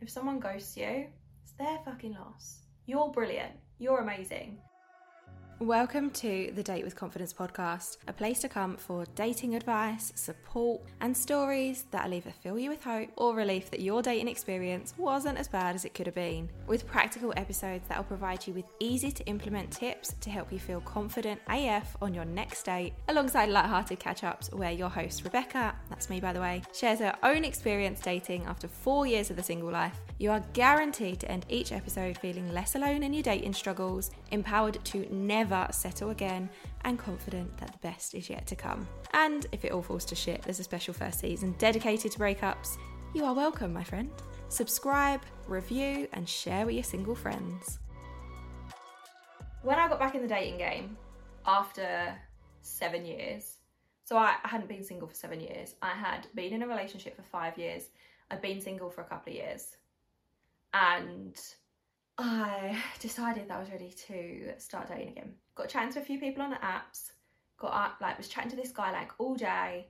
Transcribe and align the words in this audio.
if 0.00 0.10
someone 0.10 0.40
ghosts 0.40 0.76
you, 0.76 1.06
it's 1.42 1.52
their 1.52 1.78
fucking 1.84 2.14
loss. 2.14 2.60
You're 2.86 3.10
brilliant. 3.10 3.52
You're 3.78 4.00
amazing. 4.00 4.58
Welcome 5.60 6.08
to 6.12 6.52
the 6.54 6.62
Date 6.62 6.84
with 6.84 6.96
Confidence 6.96 7.34
podcast, 7.34 7.98
a 8.08 8.14
place 8.14 8.38
to 8.38 8.48
come 8.48 8.78
for 8.78 9.04
dating 9.14 9.54
advice, 9.54 10.10
support, 10.16 10.80
and 11.02 11.14
stories 11.14 11.84
that'll 11.90 12.14
either 12.14 12.32
fill 12.42 12.58
you 12.58 12.70
with 12.70 12.82
hope 12.82 13.10
or 13.16 13.34
relief 13.34 13.70
that 13.70 13.80
your 13.80 14.00
dating 14.00 14.28
experience 14.28 14.94
wasn't 14.96 15.36
as 15.36 15.48
bad 15.48 15.74
as 15.74 15.84
it 15.84 15.92
could 15.92 16.06
have 16.06 16.14
been. 16.14 16.48
With 16.66 16.86
practical 16.86 17.34
episodes 17.36 17.86
that'll 17.88 18.04
provide 18.04 18.46
you 18.46 18.54
with 18.54 18.64
easy 18.78 19.12
to 19.12 19.26
implement 19.26 19.70
tips 19.70 20.14
to 20.22 20.30
help 20.30 20.50
you 20.50 20.58
feel 20.58 20.80
confident 20.80 21.38
AF 21.50 21.94
on 22.00 22.14
your 22.14 22.24
next 22.24 22.62
date, 22.62 22.94
alongside 23.08 23.50
light-hearted 23.50 23.98
catch-ups 23.98 24.50
where 24.54 24.72
your 24.72 24.88
host 24.88 25.24
Rebecca, 25.24 25.76
that's 25.90 26.08
me 26.08 26.20
by 26.20 26.32
the 26.32 26.40
way, 26.40 26.62
shares 26.72 27.00
her 27.00 27.14
own 27.22 27.44
experience 27.44 28.00
dating 28.00 28.46
after 28.46 28.66
four 28.66 29.06
years 29.06 29.28
of 29.28 29.36
the 29.36 29.42
single 29.42 29.70
life. 29.70 30.00
You 30.16 30.30
are 30.30 30.42
guaranteed 30.54 31.20
to 31.20 31.30
end 31.30 31.44
each 31.50 31.70
episode 31.70 32.16
feeling 32.16 32.50
less 32.50 32.76
alone 32.76 33.02
in 33.02 33.12
your 33.12 33.22
dating 33.22 33.52
struggles, 33.52 34.10
empowered 34.30 34.82
to 34.86 35.06
never 35.14 35.49
never 35.50 35.72
settle 35.72 36.10
again, 36.10 36.48
and 36.84 36.98
confident 36.98 37.56
that 37.58 37.72
the 37.72 37.78
best 37.78 38.14
is 38.14 38.30
yet 38.30 38.46
to 38.46 38.56
come. 38.56 38.86
And 39.12 39.46
if 39.52 39.64
it 39.64 39.72
all 39.72 39.82
falls 39.82 40.04
to 40.06 40.14
shit, 40.14 40.42
there's 40.42 40.60
a 40.60 40.64
special 40.64 40.94
first 40.94 41.20
season 41.20 41.54
dedicated 41.58 42.12
to 42.12 42.18
breakups. 42.18 42.76
You 43.14 43.24
are 43.24 43.34
welcome, 43.34 43.72
my 43.72 43.84
friend. 43.84 44.10
Subscribe, 44.48 45.22
review, 45.46 46.08
and 46.12 46.28
share 46.28 46.66
with 46.66 46.74
your 46.74 46.84
single 46.84 47.14
friends. 47.14 47.78
When 49.62 49.78
I 49.78 49.88
got 49.88 49.98
back 49.98 50.14
in 50.14 50.22
the 50.22 50.28
dating 50.28 50.58
game 50.58 50.96
after 51.46 52.14
seven 52.62 53.04
years, 53.04 53.56
so 54.04 54.16
I, 54.16 54.36
I 54.42 54.48
hadn't 54.48 54.68
been 54.68 54.84
single 54.84 55.08
for 55.08 55.14
seven 55.14 55.40
years, 55.40 55.74
I 55.82 55.90
had 55.90 56.26
been 56.34 56.52
in 56.52 56.62
a 56.62 56.66
relationship 56.66 57.16
for 57.16 57.22
five 57.22 57.58
years, 57.58 57.84
I'd 58.30 58.40
been 58.40 58.60
single 58.60 58.90
for 58.90 59.02
a 59.02 59.04
couple 59.04 59.32
of 59.32 59.36
years. 59.36 59.76
And 60.72 61.36
I 62.22 62.76
decided 62.98 63.48
that 63.48 63.56
I 63.56 63.60
was 63.60 63.70
ready 63.70 63.94
to 64.08 64.52
start 64.58 64.88
dating 64.88 65.08
again. 65.08 65.34
Got 65.54 65.70
chatting 65.70 65.92
to 65.94 66.00
a 66.00 66.04
few 66.04 66.20
people 66.20 66.42
on 66.42 66.50
the 66.50 66.56
apps. 66.56 67.12
Got 67.58 67.72
up, 67.72 67.96
like 68.00 68.18
was 68.18 68.28
chatting 68.28 68.50
to 68.50 68.56
this 68.56 68.72
guy 68.72 68.92
like 68.92 69.12
all 69.18 69.34
day. 69.34 69.86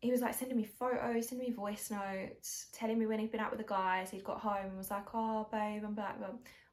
He 0.00 0.10
was 0.10 0.20
like 0.20 0.34
sending 0.34 0.56
me 0.56 0.64
photos, 0.64 1.28
sending 1.28 1.48
me 1.48 1.54
voice 1.54 1.90
notes, 1.90 2.66
telling 2.72 2.98
me 2.98 3.06
when 3.06 3.18
he'd 3.18 3.32
been 3.32 3.40
out 3.40 3.50
with 3.50 3.58
the 3.58 3.66
guys. 3.66 4.10
He'd 4.10 4.22
got 4.22 4.40
home 4.40 4.66
and 4.66 4.76
was 4.76 4.90
like, 4.90 5.06
"Oh, 5.14 5.48
babe, 5.50 5.82
I'm 5.84 5.94
back," 5.94 6.18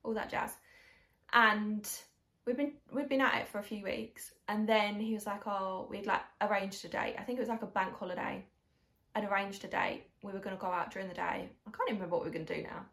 all 0.03 0.13
that 0.15 0.29
jazz. 0.29 0.51
And 1.31 1.89
we've 2.45 2.57
been 2.57 2.73
we've 2.91 3.07
been 3.07 3.21
at 3.21 3.41
it 3.41 3.47
for 3.47 3.59
a 3.59 3.63
few 3.63 3.83
weeks, 3.83 4.31
and 4.49 4.67
then 4.67 4.99
he 4.99 5.13
was 5.13 5.25
like, 5.25 5.47
"Oh, 5.47 5.87
we'd 5.89 6.05
like 6.05 6.23
arranged 6.41 6.83
a 6.83 6.89
date. 6.89 7.15
I 7.17 7.23
think 7.23 7.37
it 7.37 7.41
was 7.41 7.49
like 7.49 7.61
a 7.61 7.67
bank 7.67 7.95
holiday. 7.95 8.45
I'd 9.15 9.23
arranged 9.23 9.63
a 9.63 9.67
date. 9.67 10.03
We 10.23 10.33
were 10.33 10.39
going 10.39 10.55
to 10.55 10.61
go 10.61 10.67
out 10.67 10.91
during 10.91 11.07
the 11.07 11.13
day. 11.13 11.49
I 11.67 11.71
can't 11.71 11.87
even 11.87 11.95
remember 11.95 12.17
what 12.17 12.23
we 12.23 12.29
were 12.29 12.33
going 12.33 12.47
to 12.47 12.55
do 12.55 12.63
now. 12.63 12.85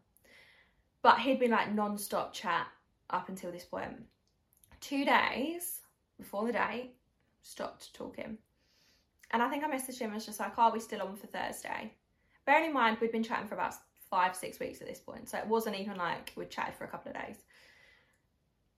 But 1.01 1.19
he'd 1.19 1.39
been 1.39 1.51
like 1.51 1.73
non-stop 1.73 2.33
chat 2.33 2.67
up 3.09 3.29
until 3.29 3.51
this 3.51 3.65
point. 3.65 4.03
Two 4.79 5.05
days 5.05 5.81
before 6.21 6.45
the 6.45 6.53
date, 6.53 6.91
stopped 7.41 7.93
talking. 7.93 8.37
And 9.31 9.41
I 9.41 9.49
think 9.49 9.63
I 9.63 9.69
messaged 9.69 9.99
him 9.99 10.07
and 10.07 10.15
was 10.15 10.25
just 10.25 10.39
like, 10.39 10.53
oh, 10.57 10.63
are 10.63 10.71
we 10.71 10.79
still 10.79 11.01
on 11.01 11.15
for 11.15 11.27
Thursday? 11.27 11.93
Bearing 12.45 12.65
in 12.65 12.73
mind, 12.73 12.97
we'd 12.99 13.11
been 13.11 13.23
chatting 13.23 13.47
for 13.47 13.55
about 13.55 13.73
five, 14.09 14.35
six 14.35 14.59
weeks 14.59 14.81
at 14.81 14.87
this 14.87 14.99
point. 14.99 15.29
So 15.29 15.37
it 15.37 15.47
wasn't 15.47 15.79
even 15.79 15.97
like 15.97 16.33
we'd 16.35 16.51
chatted 16.51 16.75
for 16.75 16.83
a 16.83 16.87
couple 16.87 17.11
of 17.11 17.17
days. 17.17 17.37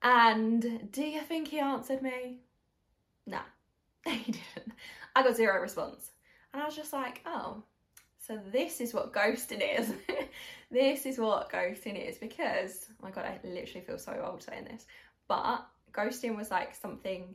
And 0.02 0.90
do 0.92 1.02
you 1.02 1.20
think 1.20 1.48
he 1.48 1.58
answered 1.58 2.02
me? 2.02 2.38
No, 3.26 3.40
he 4.06 4.32
didn't. 4.32 4.72
I 5.16 5.22
got 5.22 5.36
zero 5.36 5.60
response. 5.60 6.10
And 6.52 6.62
I 6.62 6.66
was 6.66 6.76
just 6.76 6.92
like, 6.92 7.22
oh, 7.26 7.62
so 8.26 8.38
this 8.50 8.80
is 8.80 8.94
what 8.94 9.12
ghosting 9.12 9.62
is. 9.78 9.92
this 10.70 11.04
is 11.04 11.18
what 11.18 11.52
ghosting 11.52 12.08
is 12.08 12.16
because, 12.16 12.86
oh 12.90 12.94
my 13.02 13.10
god, 13.10 13.26
I 13.26 13.38
literally 13.44 13.84
feel 13.84 13.98
so 13.98 14.18
old 14.24 14.42
saying 14.42 14.64
this. 14.64 14.86
But 15.28 15.66
ghosting 15.92 16.36
was 16.36 16.50
like 16.50 16.74
something 16.74 17.34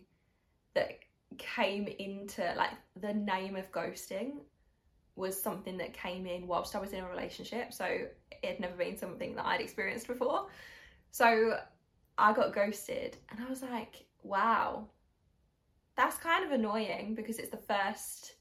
that 0.74 1.00
came 1.38 1.88
into 2.00 2.42
like 2.58 2.72
the 3.00 3.14
name 3.14 3.56
of 3.56 3.72
ghosting 3.72 4.40
was 5.16 5.40
something 5.40 5.78
that 5.78 5.94
came 5.94 6.26
in 6.26 6.48
whilst 6.48 6.76
I 6.76 6.80
was 6.80 6.94
in 6.94 7.04
a 7.04 7.10
relationship. 7.10 7.72
So 7.72 7.86
it 7.86 8.10
had 8.44 8.60
never 8.60 8.76
been 8.76 8.98
something 8.98 9.36
that 9.36 9.46
I'd 9.46 9.62
experienced 9.62 10.08
before. 10.08 10.48
So 11.12 11.58
I 12.18 12.34
got 12.34 12.54
ghosted 12.54 13.18
and 13.30 13.40
I 13.46 13.50
was 13.50 13.62
like, 13.62 14.06
wow, 14.24 14.88
that's 15.96 16.18
kind 16.18 16.46
of 16.46 16.52
annoying 16.52 17.14
because 17.14 17.38
it's 17.38 17.52
the 17.52 17.58
first 17.58 18.36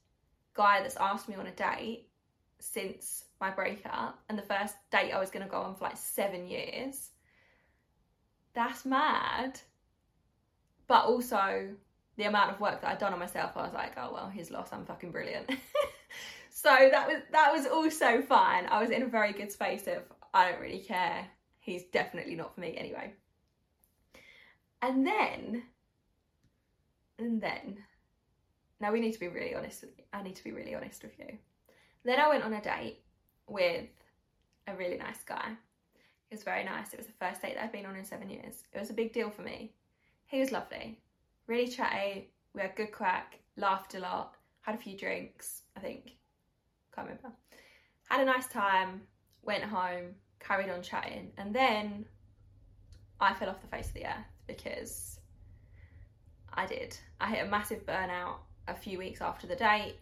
guy 0.55 0.81
that's 0.81 0.97
asked 0.97 1.29
me 1.29 1.35
on 1.35 1.47
a 1.47 1.53
date 1.53 2.09
since 2.61 3.25
my 3.41 3.51
breakup 3.51 4.19
and 4.29 4.39
the 4.39 4.43
first 4.43 4.75
date 4.91 5.13
I 5.13 5.21
was 5.21 5.31
going 5.31 5.45
to 5.45 5.51
go 5.51 5.63
on 5.63 5.75
for 5.75 5.85
like 5.85 5.97
seven 5.97 6.49
years. 6.49 7.11
That's 8.55 8.85
mad. 8.85 9.61
But 10.87 11.05
also 11.05 11.75
the 12.17 12.25
amount 12.25 12.51
of 12.51 12.61
work 12.61 12.81
that 12.81 12.91
I'd 12.91 12.99
done 12.99 13.13
on 13.13 13.19
myself, 13.19 13.53
I 13.57 13.63
was 13.63 13.75
like, 13.75 13.93
oh 13.97 14.13
well, 14.13 14.29
he's 14.29 14.51
lost. 14.51 14.73
I'm 14.73 14.85
fucking 14.85 15.13
brilliant. 15.13 15.49
so 16.51 16.71
that 16.71 17.07
was 17.07 17.23
that 17.33 17.53
was 17.53 17.67
also 17.67 18.23
fine. 18.23 18.67
I 18.67 18.81
was 18.81 18.91
in 18.91 19.03
a 19.03 19.07
very 19.07 19.33
good 19.33 19.53
space 19.53 19.87
of 19.87 20.03
I 20.35 20.51
don't 20.51 20.61
really 20.61 20.81
care. 20.81 21.27
He's 21.61 21.85
definitely 21.85 22.35
not 22.35 22.55
for 22.55 22.61
me 22.61 22.77
anyway. 22.77 23.13
And 24.81 25.07
then, 25.07 25.63
and 27.19 27.41
then, 27.41 27.79
now 28.81 28.93
we 28.93 29.01
need 29.01 29.13
to 29.13 29.21
be 29.21 29.29
really 29.29 29.55
honest. 29.55 29.85
I 30.13 30.23
need 30.23 30.37
to 30.37 30.45
be 30.45 30.53
really 30.53 30.75
honest 30.75 31.03
with 31.03 31.19
you. 31.19 31.39
Then 32.09 32.21
I 32.21 32.29
went 32.31 32.43
on 32.43 32.55
a 32.55 32.63
date 32.63 33.01
with 33.47 33.85
a 34.67 34.75
really 34.75 34.97
nice 34.97 35.23
guy. 35.25 35.51
He 36.31 36.35
was 36.35 36.43
very 36.43 36.65
nice. 36.65 36.95
It 36.95 36.97
was 36.97 37.07
the 37.07 37.13
first 37.21 37.43
date 37.43 37.57
that 37.57 37.63
I've 37.63 37.71
been 37.71 37.85
on 37.85 37.97
in 37.97 38.05
seven 38.07 38.31
years. 38.31 38.65
It 38.73 38.81
was 38.81 38.89
a 38.89 38.95
big 38.95 39.13
deal 39.13 39.29
for 39.29 39.43
me. 39.43 39.75
He 40.25 40.41
was 40.41 40.51
lovely, 40.51 40.99
really 41.49 41.69
chatty. 41.69 42.31
We 42.55 42.63
had 42.63 42.77
good 42.77 42.93
crack, 42.93 43.41
laughed 43.59 43.95
a 43.95 43.99
lot, 43.99 44.37
had 44.63 44.75
a 44.75 44.79
few 44.79 44.97
drinks, 44.97 45.65
I 45.77 45.81
think. 45.81 46.13
Can't 46.95 47.09
remember. 47.09 47.31
Had 48.09 48.23
a 48.23 48.25
nice 48.25 48.47
time, 48.47 49.03
went 49.43 49.65
home, 49.65 50.15
carried 50.41 50.71
on 50.71 50.81
chatting, 50.81 51.31
and 51.37 51.55
then 51.55 52.07
I 53.21 53.35
fell 53.35 53.51
off 53.51 53.61
the 53.61 53.67
face 53.67 53.89
of 53.89 53.93
the 53.93 54.07
earth 54.07 54.33
because 54.47 55.21
I 56.55 56.65
did. 56.65 56.97
I 57.21 57.29
hit 57.29 57.47
a 57.47 57.51
massive 57.51 57.85
burnout 57.85 58.37
a 58.67 58.75
few 58.75 58.97
weeks 58.97 59.21
after 59.21 59.47
the 59.47 59.57
date, 59.57 59.97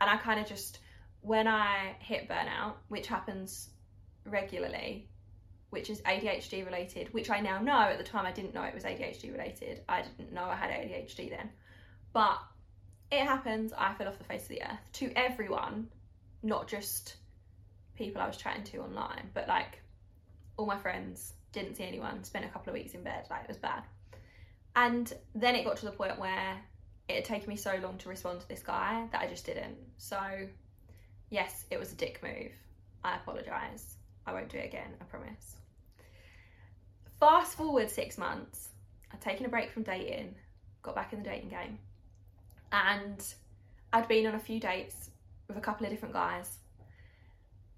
and 0.00 0.08
I 0.08 0.16
kind 0.16 0.40
of 0.40 0.46
just 0.46 0.78
when 1.22 1.46
I 1.46 1.96
hit 1.98 2.28
burnout, 2.28 2.74
which 2.88 3.06
happens 3.06 3.70
regularly, 4.24 5.08
which 5.70 5.90
is 5.90 6.00
ADHD 6.02 6.64
related, 6.64 7.12
which 7.12 7.30
I 7.30 7.40
now 7.40 7.58
know 7.60 7.80
at 7.80 7.98
the 7.98 8.04
time 8.04 8.26
I 8.26 8.32
didn't 8.32 8.54
know 8.54 8.62
it 8.62 8.74
was 8.74 8.84
ADHD 8.84 9.32
related. 9.32 9.82
I 9.88 10.02
didn't 10.02 10.32
know 10.32 10.44
I 10.44 10.56
had 10.56 10.70
ADHD 10.70 11.30
then. 11.30 11.50
But 12.12 12.38
it 13.10 13.20
happens, 13.20 13.72
I 13.76 13.94
fell 13.94 14.08
off 14.08 14.18
the 14.18 14.24
face 14.24 14.42
of 14.42 14.48
the 14.48 14.62
earth 14.62 14.92
to 14.94 15.12
everyone, 15.14 15.88
not 16.42 16.68
just 16.68 17.16
people 17.94 18.22
I 18.22 18.26
was 18.26 18.36
chatting 18.36 18.64
to 18.64 18.78
online, 18.78 19.30
but 19.34 19.46
like 19.46 19.80
all 20.56 20.66
my 20.66 20.78
friends, 20.78 21.34
didn't 21.52 21.76
see 21.76 21.84
anyone, 21.84 22.22
spent 22.24 22.44
a 22.44 22.48
couple 22.48 22.70
of 22.70 22.74
weeks 22.74 22.94
in 22.94 23.02
bed, 23.02 23.26
like 23.30 23.42
it 23.42 23.48
was 23.48 23.56
bad. 23.56 23.82
And 24.76 25.12
then 25.34 25.54
it 25.56 25.64
got 25.64 25.76
to 25.78 25.86
the 25.86 25.92
point 25.92 26.18
where 26.18 26.56
it 27.08 27.14
had 27.16 27.24
taken 27.24 27.48
me 27.48 27.56
so 27.56 27.74
long 27.82 27.98
to 27.98 28.08
respond 28.08 28.40
to 28.40 28.48
this 28.48 28.62
guy 28.62 29.06
that 29.10 29.20
I 29.20 29.26
just 29.26 29.46
didn't. 29.46 29.76
So 29.98 30.18
yes, 31.30 31.64
it 31.70 31.78
was 31.78 31.92
a 31.92 31.96
dick 31.96 32.22
move. 32.22 32.52
I 33.02 33.16
apologise. 33.16 33.96
I 34.26 34.32
won't 34.32 34.50
do 34.50 34.58
it 34.58 34.66
again, 34.66 34.90
I 35.00 35.04
promise. 35.04 35.56
Fast 37.18 37.56
forward 37.56 37.90
six 37.90 38.18
months, 38.18 38.68
I'd 39.12 39.20
taken 39.20 39.46
a 39.46 39.48
break 39.48 39.70
from 39.72 39.82
dating, 39.82 40.34
got 40.82 40.94
back 40.94 41.12
in 41.12 41.22
the 41.22 41.28
dating 41.28 41.50
game, 41.50 41.78
and 42.72 43.24
I'd 43.92 44.08
been 44.08 44.26
on 44.26 44.34
a 44.34 44.40
few 44.40 44.60
dates 44.60 45.10
with 45.48 45.56
a 45.56 45.60
couple 45.60 45.86
of 45.86 45.92
different 45.92 46.14
guys. 46.14 46.58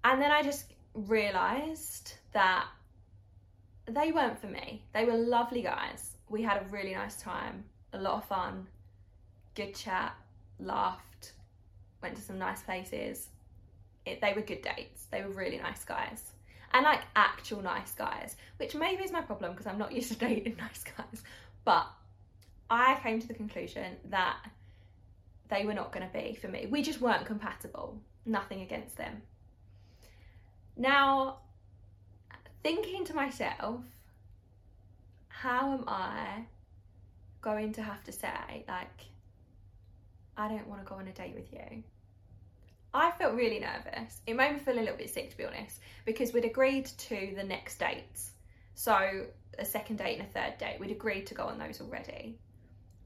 And 0.03 0.21
then 0.21 0.31
I 0.31 0.41
just 0.41 0.73
realised 0.93 2.13
that 2.33 2.65
they 3.85 4.11
weren't 4.11 4.39
for 4.39 4.47
me. 4.47 4.83
They 4.93 5.05
were 5.05 5.17
lovely 5.17 5.61
guys. 5.61 6.11
We 6.29 6.41
had 6.41 6.61
a 6.61 6.65
really 6.69 6.93
nice 6.93 7.21
time, 7.21 7.63
a 7.93 7.97
lot 7.97 8.15
of 8.15 8.25
fun, 8.25 8.67
good 9.55 9.75
chat, 9.75 10.13
laughed, 10.59 11.33
went 12.01 12.15
to 12.15 12.21
some 12.21 12.37
nice 12.37 12.61
places 12.61 13.27
it, 14.05 14.21
they 14.21 14.33
were 14.33 14.41
good 14.41 14.61
dates. 14.61 15.07
They 15.11 15.21
were 15.21 15.29
really 15.29 15.57
nice 15.57 15.83
guys. 15.83 16.31
And 16.73 16.83
like 16.83 17.01
actual 17.15 17.61
nice 17.61 17.91
guys, 17.93 18.35
which 18.57 18.75
maybe 18.75 19.03
is 19.03 19.11
my 19.11 19.21
problem 19.21 19.51
because 19.51 19.67
I'm 19.67 19.77
not 19.77 19.91
used 19.95 20.11
to 20.11 20.17
dating 20.17 20.57
nice 20.57 20.83
guys. 20.83 21.23
But 21.65 21.87
I 22.69 22.99
came 23.01 23.19
to 23.19 23.27
the 23.27 23.33
conclusion 23.33 23.95
that 24.09 24.37
they 25.49 25.65
were 25.65 25.73
not 25.73 25.91
going 25.91 26.07
to 26.07 26.13
be 26.13 26.35
for 26.35 26.47
me. 26.47 26.67
We 26.69 26.81
just 26.81 27.01
weren't 27.01 27.25
compatible. 27.25 27.99
Nothing 28.25 28.61
against 28.61 28.97
them. 28.97 29.21
Now, 30.75 31.37
thinking 32.63 33.05
to 33.05 33.13
myself, 33.13 33.81
how 35.27 35.73
am 35.73 35.83
I 35.87 36.45
going 37.41 37.73
to 37.73 37.83
have 37.83 38.03
to 38.05 38.11
say, 38.11 38.63
like, 38.67 39.01
I 40.37 40.47
don't 40.47 40.67
want 40.67 40.81
to 40.81 40.89
go 40.89 40.95
on 40.95 41.07
a 41.07 41.11
date 41.11 41.35
with 41.35 41.51
you? 41.51 41.83
I 42.93 43.11
felt 43.11 43.33
really 43.33 43.59
nervous. 43.59 44.21
It 44.27 44.35
made 44.35 44.53
me 44.53 44.59
feel 44.59 44.77
a 44.77 44.81
little 44.81 44.95
bit 44.95 45.09
sick, 45.09 45.31
to 45.31 45.37
be 45.37 45.45
honest, 45.45 45.79
because 46.05 46.31
we'd 46.31 46.45
agreed 46.45 46.85
to 46.85 47.33
the 47.35 47.43
next 47.43 47.79
dates. 47.79 48.33
So, 48.75 49.25
a 49.57 49.65
second 49.65 49.97
date 49.97 50.19
and 50.19 50.27
a 50.27 50.31
third 50.31 50.59
date, 50.59 50.79
we'd 50.79 50.91
agreed 50.91 51.25
to 51.27 51.33
go 51.33 51.45
on 51.45 51.57
those 51.57 51.81
already. 51.81 52.37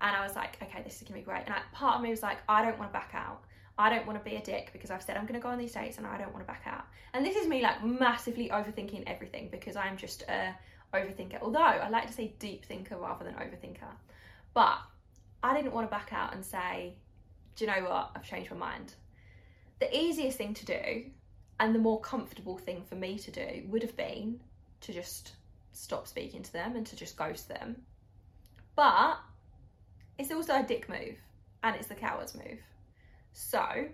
And 0.01 0.15
I 0.15 0.23
was 0.23 0.35
like, 0.35 0.57
okay, 0.61 0.81
this 0.83 1.01
is 1.01 1.07
gonna 1.07 1.19
be 1.19 1.25
great. 1.25 1.43
And 1.45 1.53
I, 1.53 1.61
part 1.71 1.95
of 1.95 2.01
me 2.01 2.09
was 2.09 2.21
like, 2.21 2.37
I 2.49 2.63
don't 2.63 2.77
wanna 2.77 2.91
back 2.91 3.11
out. 3.13 3.43
I 3.77 3.89
don't 3.89 4.05
wanna 4.05 4.19
be 4.19 4.35
a 4.35 4.41
dick 4.41 4.71
because 4.73 4.91
I've 4.91 5.01
said 5.01 5.15
I'm 5.17 5.25
gonna 5.25 5.39
go 5.39 5.49
on 5.49 5.57
these 5.57 5.73
dates 5.73 5.97
and 5.97 6.05
I 6.05 6.17
don't 6.17 6.33
wanna 6.33 6.45
back 6.45 6.63
out. 6.65 6.85
And 7.13 7.25
this 7.25 7.35
is 7.35 7.47
me 7.47 7.61
like 7.61 7.83
massively 7.83 8.49
overthinking 8.49 9.03
everything 9.07 9.47
because 9.51 9.75
I'm 9.75 9.95
just 9.95 10.23
a 10.23 10.53
overthinker. 10.93 11.41
Although 11.41 11.59
I 11.59 11.87
like 11.89 12.07
to 12.07 12.13
say 12.13 12.33
deep 12.39 12.65
thinker 12.65 12.97
rather 12.97 13.23
than 13.23 13.35
overthinker. 13.35 13.91
But 14.53 14.79
I 15.43 15.55
didn't 15.55 15.73
wanna 15.73 15.87
back 15.87 16.09
out 16.11 16.33
and 16.33 16.43
say, 16.43 16.95
do 17.55 17.65
you 17.65 17.71
know 17.71 17.89
what? 17.89 18.11
I've 18.15 18.23
changed 18.23 18.51
my 18.51 18.57
mind 18.57 18.93
the 19.79 19.95
easiest 19.95 20.37
thing 20.37 20.53
to 20.55 20.65
do 20.65 21.03
and 21.59 21.73
the 21.73 21.79
more 21.79 21.99
comfortable 22.01 22.57
thing 22.57 22.83
for 22.83 22.95
me 22.95 23.17
to 23.19 23.31
do 23.31 23.63
would 23.67 23.81
have 23.81 23.95
been 23.95 24.39
to 24.81 24.93
just 24.93 25.33
stop 25.73 26.07
speaking 26.07 26.43
to 26.43 26.53
them 26.53 26.75
and 26.75 26.85
to 26.87 26.95
just 26.95 27.17
ghost 27.17 27.47
them. 27.47 27.81
But 28.75 29.19
it's 30.17 30.31
also 30.31 30.55
a 30.55 30.63
dick 30.63 30.89
move 30.89 31.15
and 31.63 31.75
it's 31.75 31.87
the 31.87 31.95
coward's 31.95 32.35
move. 32.35 32.59
So, 33.33 33.87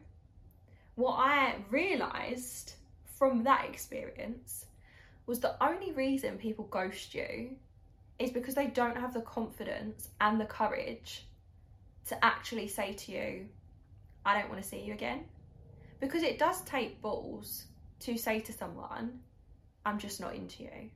what 0.96 1.16
I 1.16 1.56
realised 1.70 2.74
from 3.18 3.44
that 3.44 3.66
experience 3.66 4.66
was 5.26 5.40
the 5.40 5.62
only 5.64 5.92
reason 5.92 6.38
people 6.38 6.66
ghost 6.66 7.14
you 7.14 7.56
is 8.20 8.32
because 8.32 8.56
they 8.56 8.68
don't 8.68 8.98
have 8.98 9.14
the 9.14 9.22
confidence 9.22 10.10
and 10.22 10.40
the 10.40 10.46
courage 10.46 11.26
to 12.08 12.24
actually 12.24 12.68
say 12.68 12.94
to 12.94 13.12
you, 13.12 13.46
I 14.26 14.40
don't 14.40 14.50
want 14.50 14.62
to 14.62 14.68
see 14.68 14.82
you 14.82 14.94
again 14.94 15.26
because 16.04 16.22
it 16.22 16.38
does 16.38 16.62
take 16.64 17.02
balls 17.02 17.64
to 18.02 18.18
say 18.18 18.42
to 18.42 18.52
someone, 18.52 19.22
I'm 19.86 20.00
just 20.00 20.20
not 20.20 20.36
into 20.36 20.64
you. 20.64 20.90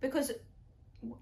Because 0.00 0.30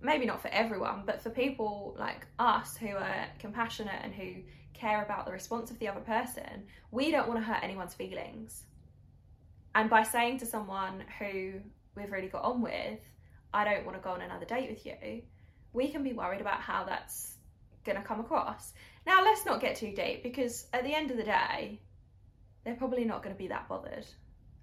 maybe 0.03 0.27
not 0.27 0.43
for 0.43 0.49
everyone, 0.49 1.05
but 1.07 1.23
for 1.23 1.31
people 1.31 1.97
like 1.99 2.27
us 2.39 2.77
who 2.77 2.89
are 2.89 3.25
compassionate 3.39 3.99
and 4.03 4.13
who 4.13 4.43
care 4.75 5.03
about 5.03 5.25
the 5.25 5.33
response 5.33 5.71
of 5.71 5.79
the 5.79 5.89
other 5.89 6.03
person, 6.03 6.67
we 6.91 7.11
don't 7.11 7.27
want 7.27 7.41
to 7.41 7.47
hurt 7.47 7.65
anyone's 7.65 7.95
feelings. 7.95 8.65
And 9.75 9.89
by 9.89 10.03
saying 10.03 10.41
to 10.41 10.47
someone 10.47 11.03
who 11.19 11.55
we've 11.97 12.13
really 12.13 12.29
got 12.29 12.45
on 12.45 12.61
with, 12.61 13.01
I 13.55 13.65
don't 13.65 13.87
want 13.87 13.97
to 13.97 14.05
go 14.05 14.11
on 14.11 14.21
another 14.21 14.45
date 14.45 14.69
with 14.69 14.85
you, 14.85 15.23
we 15.73 15.89
can 15.89 16.05
be 16.05 16.13
worried 16.13 16.43
about 16.43 16.61
how 16.61 16.85
that's 16.85 17.39
going 17.87 17.97
to 17.97 18.05
come 18.05 18.21
across. 18.21 18.75
Now, 19.07 19.25
let's 19.25 19.47
not 19.47 19.63
get 19.63 19.77
too 19.77 19.95
deep 19.95 20.23
because 20.23 20.67
at 20.75 20.85
the 20.85 20.95
end 20.95 21.11
of 21.11 21.17
the 21.17 21.23
day, 21.23 21.81
they're 22.69 22.77
probably 22.77 23.05
not 23.05 23.23
going 23.23 23.35
to 23.35 23.39
be 23.39 23.49
that 23.49 23.67
bothered. 23.67 24.05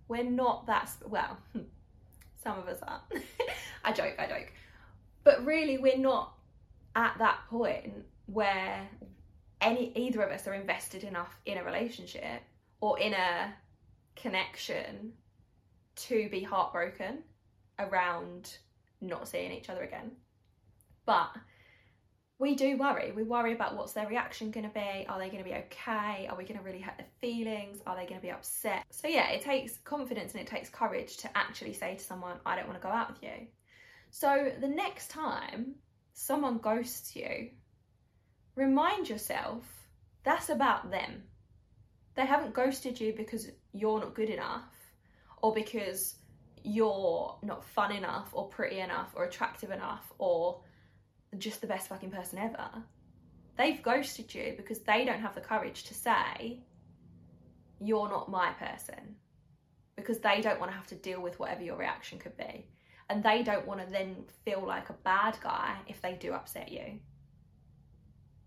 We're 0.07 0.23
not 0.23 0.67
that, 0.67 0.91
well, 1.07 1.39
some 2.43 2.59
of 2.59 2.67
us 2.67 2.77
are. 2.83 3.01
I 3.83 3.91
joke, 3.91 4.13
I 4.19 4.27
joke. 4.27 4.53
But 5.23 5.43
really, 5.43 5.79
we're 5.79 5.97
not 5.97 6.35
at 6.95 7.15
that 7.17 7.39
point 7.49 7.93
where 8.27 8.87
any 9.59 9.91
either 9.95 10.21
of 10.21 10.31
us 10.31 10.47
are 10.47 10.53
invested 10.53 11.03
enough 11.03 11.35
in 11.47 11.57
a 11.57 11.63
relationship 11.63 12.43
or 12.79 12.99
in 12.99 13.13
a 13.13 13.51
connection 14.15 15.13
to 15.95 16.29
be 16.29 16.41
heartbroken 16.41 17.23
around 17.79 18.55
not 19.01 19.27
seeing 19.27 19.51
each 19.51 19.67
other 19.67 19.81
again. 19.81 20.11
But 21.07 21.31
we 22.37 22.55
do 22.55 22.77
worry. 22.77 23.13
We 23.13 23.23
worry 23.23 23.53
about 23.53 23.77
what's 23.77 23.93
their 23.93 24.07
reaction 24.07 24.51
going 24.51 24.67
to 24.67 24.73
be. 24.73 25.05
Are 25.07 25.17
they 25.17 25.29
going 25.29 25.43
to 25.43 25.49
be 25.49 25.55
okay? 25.55 26.27
Are 26.29 26.37
we 26.37 26.43
going 26.43 26.57
to 26.57 26.63
really 26.63 26.81
hurt 26.81 26.97
their 26.97 27.07
feelings? 27.21 27.79
Are 27.87 27.95
they 27.95 28.05
going 28.05 28.19
to 28.19 28.25
be 28.25 28.31
upset? 28.31 28.83
So, 28.89 29.07
yeah, 29.07 29.29
it 29.29 29.41
takes 29.41 29.77
confidence 29.77 30.33
and 30.33 30.41
it 30.41 30.47
takes 30.47 30.69
courage 30.69 31.17
to 31.17 31.37
actually 31.37 31.73
say 31.73 31.95
to 31.95 32.03
someone, 32.03 32.37
I 32.45 32.55
don't 32.55 32.67
want 32.67 32.81
to 32.81 32.85
go 32.85 32.93
out 32.93 33.13
with 33.13 33.23
you. 33.23 33.47
So, 34.09 34.51
the 34.59 34.67
next 34.67 35.09
time 35.09 35.75
someone 36.13 36.57
ghosts 36.57 37.15
you, 37.15 37.51
remind 38.55 39.07
yourself 39.09 39.63
that's 40.23 40.49
about 40.49 40.91
them. 40.91 41.23
They 42.15 42.25
haven't 42.25 42.53
ghosted 42.53 42.99
you 42.99 43.13
because 43.15 43.47
you're 43.71 43.99
not 43.99 44.15
good 44.15 44.29
enough 44.29 44.63
or 45.41 45.53
because 45.53 46.15
you're 46.63 47.37
not 47.43 47.63
fun 47.63 47.91
enough 47.91 48.29
or 48.33 48.47
pretty 48.49 48.79
enough 48.79 49.11
or 49.15 49.25
attractive 49.25 49.69
enough 49.69 50.11
or 50.17 50.61
just 51.37 51.61
the 51.61 51.67
best 51.67 51.87
fucking 51.87 52.11
person 52.11 52.39
ever. 52.39 52.69
They've 53.57 53.81
ghosted 53.81 54.33
you 54.33 54.53
because 54.57 54.79
they 54.79 55.05
don't 55.05 55.21
have 55.21 55.35
the 55.35 55.41
courage 55.41 55.83
to 55.85 55.93
say, 55.93 56.59
you're 57.79 58.09
not 58.09 58.29
my 58.29 58.51
person. 58.53 59.15
Because 59.95 60.19
they 60.19 60.41
don't 60.41 60.59
want 60.59 60.71
to 60.71 60.77
have 60.77 60.87
to 60.87 60.95
deal 60.95 61.21
with 61.21 61.39
whatever 61.39 61.63
your 61.63 61.77
reaction 61.77 62.19
could 62.19 62.35
be. 62.35 62.67
And 63.09 63.23
they 63.23 63.43
don't 63.43 63.67
want 63.67 63.85
to 63.85 63.91
then 63.91 64.25
feel 64.43 64.65
like 64.65 64.89
a 64.89 64.93
bad 65.03 65.37
guy 65.41 65.75
if 65.87 66.01
they 66.01 66.13
do 66.13 66.33
upset 66.33 66.71
you. 66.71 66.99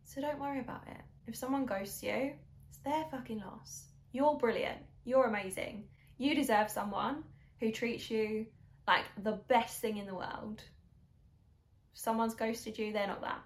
So 0.04 0.20
don't 0.20 0.40
worry 0.40 0.60
about 0.60 0.84
it. 0.88 1.00
If 1.26 1.36
someone 1.36 1.64
ghosts 1.64 2.02
you, 2.02 2.32
it's 2.68 2.78
their 2.84 3.04
fucking 3.10 3.40
loss. 3.40 3.84
You're 4.12 4.36
brilliant. 4.36 4.78
You're 5.04 5.26
amazing. 5.26 5.84
You 6.16 6.34
deserve 6.34 6.70
someone 6.70 7.22
who 7.60 7.70
treats 7.70 8.10
you 8.10 8.46
like 8.86 9.04
the 9.22 9.40
best 9.48 9.80
thing 9.80 9.98
in 9.98 10.06
the 10.06 10.14
world 10.14 10.62
someone's 11.98 12.34
ghosted 12.34 12.78
you, 12.78 12.92
they're 12.92 13.06
not 13.06 13.20
that. 13.22 13.40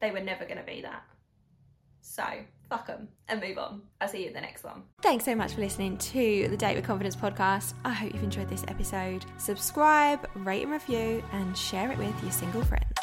They 0.00 0.10
were 0.10 0.20
never 0.20 0.44
going 0.44 0.58
to 0.58 0.62
be 0.62 0.82
that. 0.82 1.02
So, 2.02 2.24
fuck 2.68 2.86
them 2.86 3.08
and 3.28 3.40
move 3.40 3.58
on. 3.58 3.82
I'll 4.00 4.08
see 4.08 4.22
you 4.22 4.28
in 4.28 4.34
the 4.34 4.40
next 4.40 4.62
one. 4.62 4.82
Thanks 5.02 5.24
so 5.24 5.34
much 5.34 5.54
for 5.54 5.60
listening 5.60 5.96
to 5.98 6.46
the 6.48 6.56
Date 6.56 6.76
with 6.76 6.84
Confidence 6.84 7.16
podcast. 7.16 7.74
I 7.84 7.92
hope 7.92 8.12
you've 8.12 8.22
enjoyed 8.22 8.48
this 8.48 8.64
episode. 8.68 9.24
Subscribe, 9.38 10.28
rate 10.36 10.62
and 10.62 10.72
review, 10.72 11.24
and 11.32 11.56
share 11.56 11.90
it 11.90 11.98
with 11.98 12.14
your 12.22 12.32
single 12.32 12.62
friends. 12.62 12.95